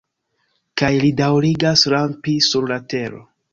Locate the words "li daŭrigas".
1.03-1.85